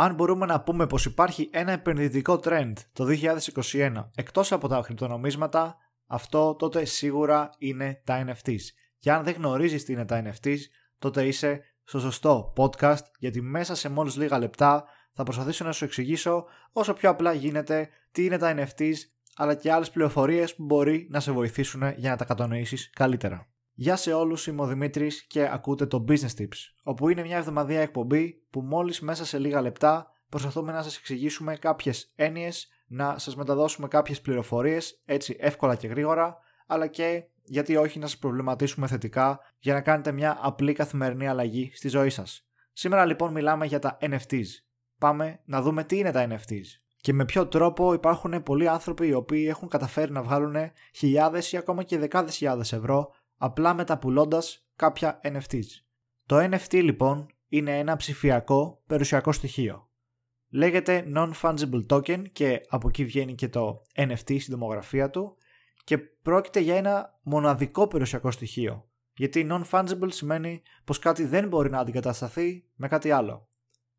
αν 0.00 0.14
μπορούμε 0.14 0.46
να 0.46 0.60
πούμε 0.60 0.86
πως 0.86 1.04
υπάρχει 1.04 1.48
ένα 1.52 1.72
επενδυτικό 1.72 2.40
trend 2.44 2.72
το 2.92 3.06
2021 3.72 3.92
εκτός 4.14 4.52
από 4.52 4.68
τα 4.68 4.80
κρυπτονομίσματα, 4.84 5.76
αυτό 6.06 6.54
τότε 6.54 6.84
σίγουρα 6.84 7.50
είναι 7.58 8.02
τα 8.04 8.24
NFTs. 8.26 8.60
Και 8.98 9.12
αν 9.12 9.24
δεν 9.24 9.34
γνωρίζεις 9.34 9.84
τι 9.84 9.92
είναι 9.92 10.04
τα 10.04 10.22
NFTs, 10.24 10.58
τότε 10.98 11.26
είσαι 11.26 11.60
στο 11.84 12.00
σωστό 12.00 12.52
podcast, 12.56 13.02
γιατί 13.18 13.40
μέσα 13.40 13.74
σε 13.74 13.88
μόλις 13.88 14.16
λίγα 14.16 14.38
λεπτά 14.38 14.84
θα 15.12 15.22
προσπαθήσω 15.22 15.64
να 15.64 15.72
σου 15.72 15.84
εξηγήσω 15.84 16.44
όσο 16.72 16.92
πιο 16.92 17.10
απλά 17.10 17.32
γίνεται 17.32 17.88
τι 18.12 18.24
είναι 18.24 18.38
τα 18.38 18.54
NFTs, 18.56 18.96
αλλά 19.36 19.54
και 19.54 19.72
άλλες 19.72 19.90
πληροφορίες 19.90 20.54
που 20.54 20.64
μπορεί 20.64 21.06
να 21.10 21.20
σε 21.20 21.32
βοηθήσουν 21.32 21.82
για 21.96 22.10
να 22.10 22.16
τα 22.16 22.24
κατανοήσεις 22.24 22.90
καλύτερα. 22.90 23.48
Γεια 23.80 23.96
σε 23.96 24.12
όλους, 24.12 24.46
είμαι 24.46 24.62
ο 24.62 24.66
Δημήτρης 24.66 25.22
και 25.22 25.48
ακούτε 25.52 25.86
το 25.86 26.04
Business 26.08 26.34
Tips, 26.38 26.56
όπου 26.82 27.08
είναι 27.08 27.22
μια 27.22 27.36
εβδομαδία 27.36 27.80
εκπομπή 27.80 28.42
που 28.50 28.60
μόλις 28.60 29.00
μέσα 29.00 29.24
σε 29.24 29.38
λίγα 29.38 29.60
λεπτά 29.60 30.12
προσπαθούμε 30.28 30.72
να 30.72 30.82
σας 30.82 30.96
εξηγήσουμε 30.96 31.56
κάποιες 31.56 32.12
έννοιες, 32.14 32.68
να 32.86 33.18
σας 33.18 33.36
μεταδώσουμε 33.36 33.88
κάποιες 33.88 34.20
πληροφορίες 34.20 35.02
έτσι 35.04 35.36
εύκολα 35.40 35.74
και 35.74 35.86
γρήγορα, 35.86 36.36
αλλά 36.66 36.86
και 36.86 37.24
γιατί 37.42 37.76
όχι 37.76 37.98
να 37.98 38.06
σας 38.06 38.18
προβληματίσουμε 38.18 38.86
θετικά 38.86 39.40
για 39.58 39.74
να 39.74 39.80
κάνετε 39.80 40.12
μια 40.12 40.38
απλή 40.40 40.72
καθημερινή 40.72 41.28
αλλαγή 41.28 41.70
στη 41.74 41.88
ζωή 41.88 42.10
σας. 42.10 42.48
Σήμερα 42.72 43.04
λοιπόν 43.04 43.32
μιλάμε 43.32 43.66
για 43.66 43.78
τα 43.78 43.98
NFTs. 44.00 44.48
Πάμε 44.98 45.40
να 45.44 45.62
δούμε 45.62 45.84
τι 45.84 45.98
είναι 45.98 46.10
τα 46.10 46.26
NFTs 46.30 46.66
και 47.00 47.12
με 47.12 47.24
ποιο 47.24 47.46
τρόπο 47.46 47.92
υπάρχουν 47.92 48.42
πολλοί 48.42 48.68
άνθρωποι 48.68 49.06
οι 49.06 49.14
οποίοι 49.14 49.46
έχουν 49.48 49.68
καταφέρει 49.68 50.12
να 50.12 50.22
βγάλουν 50.22 50.56
χιλιάδες 50.94 51.52
ή 51.52 51.56
ακόμα 51.56 51.82
και 51.82 51.98
δεκάδες 51.98 52.36
χιλιάδες 52.36 52.72
ευρώ 52.72 53.10
απλά 53.38 53.74
μεταπουλώντας 53.74 54.68
κάποια 54.76 55.20
NFTs. 55.24 55.66
Το 56.26 56.36
NFT 56.36 56.82
λοιπόν 56.82 57.26
είναι 57.48 57.78
ένα 57.78 57.96
ψηφιακό 57.96 58.82
περιουσιακό 58.86 59.32
στοιχείο. 59.32 59.88
Λέγεται 60.50 61.06
Non-Fungible 61.14 61.86
Token 61.90 62.22
και 62.32 62.60
από 62.68 62.88
εκεί 62.88 63.04
βγαίνει 63.04 63.34
και 63.34 63.48
το 63.48 63.82
NFT 63.96 64.40
στην 64.40 64.54
δημογραφία 64.54 65.10
του 65.10 65.36
και 65.84 65.98
πρόκειται 65.98 66.60
για 66.60 66.76
ένα 66.76 67.18
μοναδικό 67.22 67.86
περιουσιακό 67.86 68.30
στοιχείο. 68.30 68.88
Γιατί 69.14 69.46
non-fungible 69.50 70.08
σημαίνει 70.08 70.62
πως 70.84 70.98
κάτι 70.98 71.24
δεν 71.24 71.48
μπορεί 71.48 71.70
να 71.70 71.78
αντικατασταθεί 71.78 72.64
με 72.74 72.88
κάτι 72.88 73.10
άλλο. 73.10 73.48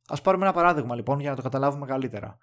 Ας 0.07 0.21
πάρουμε 0.21 0.45
ένα 0.45 0.53
παράδειγμα 0.53 0.95
λοιπόν 0.95 1.19
για 1.19 1.29
να 1.29 1.35
το 1.35 1.41
καταλάβουμε 1.41 1.85
καλύτερα. 1.85 2.37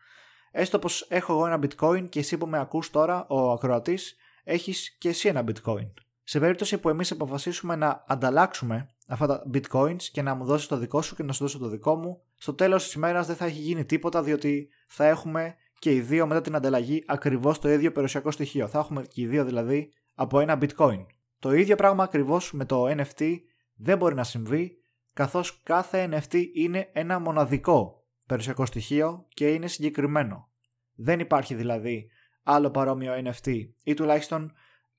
Έστω 0.51 0.79
πως 0.79 1.07
έχω 1.09 1.33
εγώ 1.33 1.47
ένα 1.47 1.59
bitcoin 1.63 2.09
και 2.09 2.19
εσύ 2.19 2.39
που 2.39 2.47
με 2.47 2.59
ακούς 2.59 2.91
τώρα, 2.91 3.27
ο 3.29 3.51
ακροατής, 3.51 4.17
έχεις 4.45 4.97
και 4.99 5.09
εσύ 5.09 5.29
ένα 5.29 5.45
bitcoin. 5.47 5.91
Σε 6.29 6.41
περίπτωση 6.41 6.79
που 6.79 6.89
εμείς 6.89 7.11
αποφασίσουμε 7.11 7.77
να 7.77 8.05
ανταλλάξουμε 8.07 8.89
αυτά 9.07 9.27
τα 9.27 9.43
bitcoins 9.55 10.03
και 10.03 10.23
να 10.23 10.35
μου 10.35 10.45
δώσεις 10.45 10.67
το 10.67 10.77
δικό 10.77 11.03
σου 11.03 11.17
και 11.17 11.23
να 11.23 11.33
σου 11.33 11.43
δώσω 11.43 11.59
το 11.59 11.69
δικό 11.69 11.97
μου, 11.97 12.23
στο 12.35 12.55
τέλος 12.55 12.85
της 12.85 12.93
ημέρας 12.93 13.27
δεν 13.27 13.37
θα 13.37 13.45
έχει 13.45 13.61
γίνει 13.61 13.85
τίποτα 13.85 14.23
διότι 14.23 14.69
θα 14.89 15.05
έχουμε 15.07 15.55
και 15.79 15.93
οι 15.95 16.01
δύο 16.01 16.27
μετά 16.27 16.41
την 16.41 16.55
ανταλλαγή 16.55 17.05
ακριβώς 17.07 17.59
το 17.59 17.69
ίδιο 17.69 17.93
περιουσιακό 17.93 18.31
στοιχείο. 18.31 18.69
Θα 18.69 18.79
έχουμε 18.79 19.03
και 19.03 19.21
οι 19.21 19.27
δύο 19.27 19.45
δηλαδή 19.45 19.93
από 20.15 20.41
ένα 20.41 20.59
bitcoin. 20.61 21.07
Το 21.39 21.53
ίδιο 21.53 21.77
πράγμα 21.77 22.05
ακριβώς 22.05 22.53
με 22.53 22.65
το 22.65 22.85
NFT 22.89 23.37
δεν 23.75 23.99
μπορεί 23.99 24.15
να 24.15 24.25
συμβεί 24.25 24.77
καθώς 25.13 25.61
κάθε 25.63 26.09
NFT 26.13 26.45
είναι 26.55 26.89
ένα 26.93 27.19
μοναδικό 27.19 28.05
περιουσιακό 28.27 28.67
στοιχείο 28.67 29.27
και 29.29 29.49
είναι 29.49 29.67
συγκεκριμένο. 29.67 30.49
Δεν 30.95 31.21
υπάρχει 31.21 31.55
δηλαδή 31.55 32.11
άλλο 32.43 32.71
παρόμοιο 32.71 33.13
NFT 33.25 33.69
ή 33.83 33.95
τουλάχιστον 33.95 34.53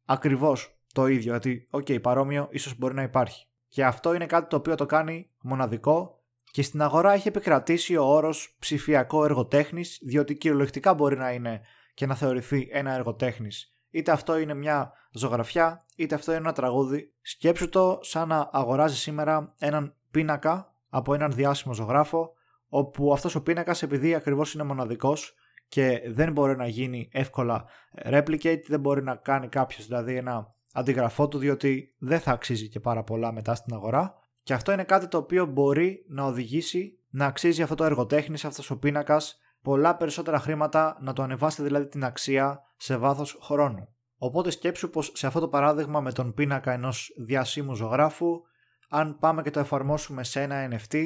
ακριβώς 0.06 0.77
το 0.98 1.08
ίδιο, 1.08 1.32
γιατί 1.32 1.68
OK, 1.70 1.86
okay, 1.88 2.02
παρόμοιο 2.02 2.48
ίσως 2.52 2.78
μπορεί 2.78 2.94
να 2.94 3.02
υπάρχει. 3.02 3.46
Και 3.68 3.86
αυτό 3.86 4.14
είναι 4.14 4.26
κάτι 4.26 4.50
το 4.50 4.56
οποίο 4.56 4.76
το 4.76 4.86
κάνει 4.86 5.30
μοναδικό 5.42 6.22
και 6.52 6.62
στην 6.62 6.82
αγορά 6.82 7.14
έχει 7.14 7.28
επικρατήσει 7.28 7.96
ο 7.96 8.04
όρος 8.04 8.56
ψηφιακό 8.60 9.26
έργο 9.26 9.50
τέχνης, 9.50 10.00
διότι 10.02 10.36
κυριολεκτικά 10.36 10.94
μπορεί 10.94 11.18
να 11.18 11.32
είναι 11.32 11.62
και 11.94 12.06
να 12.06 12.16
θεωρηθεί 12.16 12.68
ένα 12.72 12.94
έργο 12.94 13.20
τέχνης. 13.20 13.74
Είτε 13.90 14.12
αυτό 14.12 14.38
είναι 14.38 14.54
μια 14.54 14.94
ζωγραφιά, 15.12 15.86
είτε 15.96 16.16
αυτό 16.16 16.32
είναι 16.32 16.40
ένα 16.40 16.54
τραγούδι. 16.54 17.14
Σκέψου 17.22 17.70
το 17.70 18.00
σαν 18.02 18.28
να 18.28 18.50
αγοράζεις 18.52 19.00
σήμερα 19.00 19.54
έναν 19.60 19.96
πίνακα 20.12 20.74
από 20.90 21.14
έναν 21.14 21.32
διάσημο 21.32 21.74
ζωγράφο, 21.74 22.34
όπου 22.68 23.14
αυτός 23.14 23.36
ο 23.36 23.42
πίνακας 23.44 23.84
επειδή 23.84 24.16
ακριβώς 24.16 24.54
είναι 24.54 24.64
μοναδικός 24.64 25.36
και 25.68 26.02
δεν 26.08 26.32
μπορεί 26.32 26.56
να 26.56 26.68
γίνει 26.68 27.10
εύκολα 27.12 27.66
replicate, 28.06 28.62
δεν 28.68 28.80
μπορεί 28.80 29.04
να 29.04 29.16
κάνει 29.16 29.48
κάποιος 29.48 29.86
δηλαδή 29.88 30.16
ένα 30.16 30.56
αντιγραφό 30.78 31.28
του 31.28 31.38
διότι 31.38 31.94
δεν 31.98 32.20
θα 32.20 32.32
αξίζει 32.32 32.70
και 32.70 32.80
πάρα 32.80 33.04
πολλά 33.04 33.32
μετά 33.32 33.56
στην 33.56 33.74
αγορά 33.74 34.16
και 34.44 34.54
αυτό 34.54 34.72
είναι 34.72 34.84
κάτι 34.84 35.08
το 35.08 35.18
οποίο 35.18 35.46
μπορεί 35.46 36.06
να 36.08 36.24
οδηγήσει 36.24 37.00
να 37.10 37.26
αξίζει 37.26 37.62
αυτό 37.62 37.76
το 37.76 37.84
εργοτέχνης, 37.84 38.46
αυτός 38.46 38.70
ο 38.70 38.78
πίνακας 38.78 39.40
πολλά 39.62 39.96
περισσότερα 39.96 40.40
χρήματα 40.40 40.98
να 41.02 41.14
το 41.14 41.24
ανεβάσει 41.24 41.64
δηλαδή 41.64 41.88
την 41.88 42.04
αξία 42.04 42.62
σε 42.76 42.98
βάθος 42.98 43.40
χρόνου. 43.42 43.88
Οπότε 44.18 44.50
σκέψου 44.50 44.90
πως 44.90 45.12
σε 45.16 45.28
αυτό 45.28 45.40
το 45.40 45.48
παράδειγμα 45.48 46.02
με 46.02 46.12
τον 46.12 46.34
πίνακα 46.34 46.72
ενός 46.72 47.14
διασύμου 47.18 47.76
ζωγράφου 47.76 48.42
αν 48.90 49.18
πάμε 49.20 49.42
και 49.42 49.52
το 49.52 49.60
εφαρμόσουμε 49.60 50.24
σε 50.24 50.42
ένα 50.42 50.70
NFT 50.72 50.98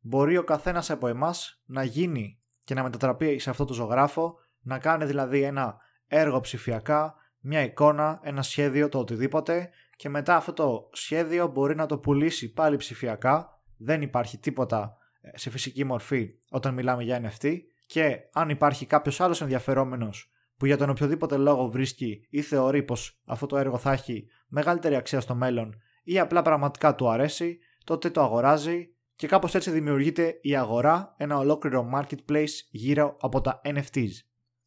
μπορεί 0.00 0.36
ο 0.36 0.44
καθένας 0.44 0.90
από 0.90 1.06
εμάς 1.06 1.62
να 1.64 1.84
γίνει 1.84 2.38
και 2.64 2.74
να 2.74 2.82
μετατραπεί 2.82 3.38
σε 3.38 3.50
αυτό 3.50 3.64
το 3.64 3.74
ζωγράφο 3.74 4.34
να 4.60 4.78
κάνει 4.78 5.04
δηλαδή 5.04 5.42
ένα 5.42 5.76
έργο 6.06 6.40
ψηφιακά, 6.40 7.14
μια 7.46 7.62
εικόνα, 7.62 8.20
ένα 8.22 8.42
σχέδιο, 8.42 8.88
το 8.88 8.98
οτιδήποτε. 8.98 9.70
Και 9.96 10.08
μετά 10.08 10.36
αυτό 10.36 10.52
το 10.52 10.88
σχέδιο 10.92 11.46
μπορεί 11.46 11.74
να 11.74 11.86
το 11.86 11.98
πουλήσει 11.98 12.52
πάλι 12.52 12.76
ψηφιακά. 12.76 13.62
Δεν 13.76 14.02
υπάρχει 14.02 14.38
τίποτα 14.38 14.96
ε, 15.20 15.38
σε 15.38 15.50
φυσική 15.50 15.84
μορφή 15.84 16.30
όταν 16.50 16.74
μιλάμε 16.74 17.02
για 17.02 17.22
NFT 17.22 17.56
και 17.86 18.18
αν 18.32 18.48
υπάρχει 18.48 18.86
κάποιος 18.86 19.20
άλλος 19.20 19.40
ενδιαφερόμενος 19.40 20.32
που 20.56 20.66
για 20.66 20.76
τον 20.76 20.90
οποιοδήποτε 20.90 21.36
λόγο 21.36 21.68
βρίσκει 21.68 22.26
ή 22.30 22.42
θεωρεί 22.42 22.82
πως 22.82 23.20
αυτό 23.24 23.46
το 23.46 23.56
έργο 23.56 23.78
θα 23.78 23.92
έχει 23.92 24.26
μεγαλύτερη 24.48 24.96
αξία 24.96 25.20
στο 25.20 25.34
μέλλον 25.34 25.74
ή 26.04 26.18
απλά 26.18 26.42
πραγματικά 26.42 26.94
του 26.94 27.08
αρέσει, 27.08 27.58
τότε 27.84 28.10
το 28.10 28.22
αγοράζει 28.22 28.88
και 29.16 29.26
κάπως 29.26 29.54
έτσι 29.54 29.70
δημιουργείται 29.70 30.38
η 30.42 30.56
αγορά, 30.56 31.14
ένα 31.16 31.38
ολόκληρο 31.38 31.90
marketplace 31.94 32.54
γύρω 32.70 33.16
από 33.20 33.40
τα 33.40 33.60
NFTs. 33.64 34.10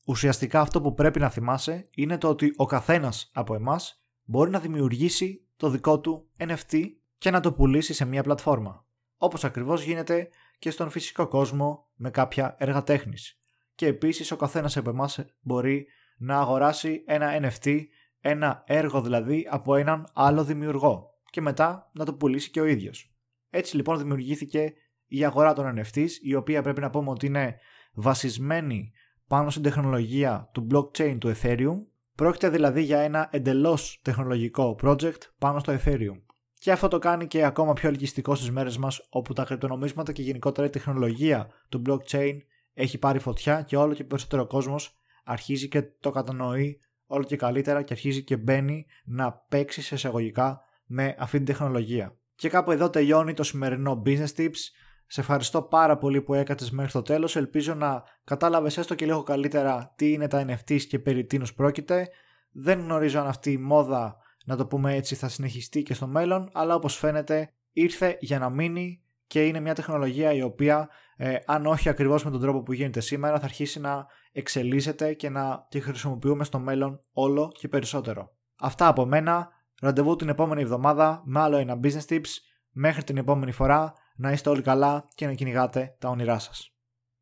Ουσιαστικά 0.10 0.60
αυτό 0.60 0.82
που 0.82 0.94
πρέπει 0.94 1.20
να 1.20 1.30
θυμάσαι 1.30 1.90
είναι 1.92 2.18
το 2.18 2.30
ότι 2.30 2.54
ο 2.56 2.66
καθένας 2.66 3.32
από 3.34 3.56
εμάς 3.56 4.04
μπορεί 4.24 4.50
να 4.50 4.60
δημιουργήσει 4.60 5.48
το 5.58 5.70
δικό 5.70 6.00
του 6.00 6.30
NFT 6.38 6.82
και 7.18 7.32
να 7.32 7.40
το 7.40 7.54
πουλήσει 7.54 7.94
σε 7.94 8.06
μια 8.06 8.24
πλατφόρμα. 8.24 8.86
Όπως 9.18 9.44
ακριβώς 9.44 9.84
γίνεται 9.84 10.30
και 10.60 10.72
στον 10.72 10.90
φυσικό 10.90 11.28
κόσμο 11.28 11.90
με 11.96 12.10
κάποια 12.10 12.56
έργα 12.60 12.84
τέχνης. 12.84 13.42
Και 13.76 13.88
επίσης 13.88 14.32
ο 14.32 14.36
καθένας 14.36 14.78
από 14.78 14.90
εμάς 14.90 15.26
μπορεί 15.42 15.88
να 16.18 16.40
αγοράσει 16.40 17.04
ένα 17.08 17.40
NFT, 17.42 17.82
ένα 18.20 18.64
έργο 18.66 19.02
δηλαδή 19.02 19.48
από 19.50 19.76
έναν 19.76 20.08
άλλο 20.14 20.44
δημιουργό 20.44 21.10
και 21.30 21.42
μετά 21.42 21.90
να 21.94 22.06
το 22.06 22.14
πουλήσει 22.14 22.50
και 22.50 22.62
ο 22.62 22.66
ίδιος. 22.66 23.16
Έτσι 23.50 23.76
λοιπόν 23.76 23.98
δημιουργήθηκε 23.98 24.74
η 25.06 25.26
αγορά 25.26 25.54
των 25.54 25.80
NFTs 25.80 26.10
η 26.22 26.36
οποία 26.36 26.62
πρέπει 26.62 26.82
να 26.82 26.90
πούμε 26.90 27.10
ότι 27.10 27.26
είναι 27.26 27.60
βασισμένη 27.94 28.92
πάνω 29.28 29.50
στην 29.50 29.64
τεχνολογία 29.64 30.50
του 30.52 30.68
blockchain 30.72 31.18
του 31.20 31.32
Ethereum 31.36 31.78
Πρόκειται 32.18 32.50
δηλαδή 32.50 32.82
για 32.82 33.00
ένα 33.00 33.28
εντελώς 33.32 34.00
τεχνολογικό 34.02 34.80
project 34.84 35.18
πάνω 35.38 35.60
στο 35.60 35.74
Ethereum. 35.74 36.22
Και 36.54 36.72
αυτό 36.72 36.88
το 36.88 37.00
κάνει 37.00 37.28
και 37.28 37.46
ακόμα 37.46 37.74
πιο 37.74 37.90
ελκυστικό 37.90 38.36
στις 38.36 38.52
μέρες 38.52 38.78
μας 38.78 39.08
όπου 39.10 39.34
τα 39.34 39.44
κρυπτονομίσματα 39.44 40.12
και 40.12 40.22
γενικότερα 40.22 40.68
η 40.68 40.70
τεχνολογία 40.70 41.50
του 41.70 41.82
blockchain 41.86 42.38
έχει 42.74 42.98
πάρει 42.98 43.20
φωτιά 43.20 43.62
και 43.62 43.78
όλο 43.78 43.94
και 43.94 44.04
περισσότερο 44.04 44.48
κόσμος 44.48 44.98
αρχίζει 45.24 45.68
και 45.68 45.82
το 45.82 46.12
κατανοεί 46.12 46.80
όλο 47.06 47.24
και 47.24 47.36
καλύτερα 47.36 47.82
και 47.82 47.94
αρχίζει 47.94 48.24
και 48.24 48.38
μπαίνει 48.38 48.86
να 49.06 49.32
παίξει 49.34 49.82
σε 49.82 49.96
εισαγωγικά 49.96 50.62
με 50.86 51.16
αυτή 51.20 51.38
την 51.38 51.46
τεχνολογία. 51.46 52.18
Και 52.36 52.50
κάπου 52.50 52.72
εδώ 52.72 52.90
τελειώνει 52.90 53.34
το 53.34 53.44
σημερινό 53.44 54.02
Business 54.06 54.34
Tips. 54.38 54.60
Σε 55.08 55.22
ευχαριστώ 55.22 55.62
πάρα 55.62 55.98
πολύ 55.98 56.22
που 56.22 56.34
έκατες 56.34 56.72
μέχρι 56.72 56.92
το 56.92 57.02
τέλος. 57.02 57.36
Ελπίζω 57.36 57.74
να 57.74 58.04
κατάλαβες 58.24 58.78
έστω 58.78 58.96
και 58.96 59.06
λίγο 59.06 59.24
καλύτερα 59.24 59.94
τι 59.96 60.12
είναι 60.12 60.28
τα 60.28 60.46
NFTs 60.48 60.82
και 60.82 61.00
περί 61.00 61.26
τίνους 61.26 61.54
πρόκειται. 61.54 62.08
Δεν 62.52 62.80
γνωρίζω 62.80 63.20
αν 63.20 63.28
αυτή 63.28 63.52
η 63.52 63.58
μόδα, 63.58 64.18
να 64.46 64.56
το 64.56 64.66
πούμε 64.66 64.96
έτσι, 64.96 65.16
θα 65.16 65.30
συνεχιστεί 65.30 65.84
και 65.84 65.94
στο 65.94 66.08
μέλλον, 66.08 66.50
αλλά 66.54 66.76
όπως 66.76 66.96
φαίνεται 66.96 67.52
ήρθε 67.72 68.18
για 68.20 68.40
να 68.40 68.50
μείνει 68.50 69.02
και 69.28 69.46
είναι 69.46 69.60
μια 69.60 69.76
τεχνολογία 69.76 70.34
η 70.34 70.42
οποία, 70.42 70.90
ε, 71.16 71.36
αν 71.46 71.66
όχι 71.66 71.90
ακριβώς 71.90 72.24
με 72.24 72.32
τον 72.32 72.42
τρόπο 72.42 72.64
που 72.64 72.74
γίνεται 72.74 73.00
σήμερα, 73.00 73.40
θα 73.40 73.46
αρχίσει 73.46 73.80
να 73.80 74.06
εξελίσσεται 74.32 75.14
και 75.14 75.30
να 75.30 75.66
τη 75.70 75.80
χρησιμοποιούμε 75.80 76.44
στο 76.44 76.60
μέλλον 76.60 77.02
όλο 77.12 77.52
και 77.60 77.68
περισσότερο. 77.68 78.32
Αυτά 78.60 78.88
από 78.88 79.06
μένα. 79.06 79.56
Ραντεβού 79.82 80.16
την 80.16 80.30
επόμενη 80.30 80.62
εβδομάδα 80.62 81.22
με 81.26 81.40
άλλο 81.40 81.58
ένα 81.58 81.80
business 81.84 82.06
tips. 82.10 82.30
Μέχρι 82.72 83.04
την 83.04 83.18
επόμενη 83.18 83.52
φορά 83.52 83.94
να 84.18 84.32
είστε 84.32 84.50
όλοι 84.50 84.62
καλά 84.62 85.08
και 85.16 85.26
να 85.26 85.34
κυνηγάτε 85.34 85.96
τα 86.00 86.10
όνειρά 86.10 86.40
σας. 86.40 86.77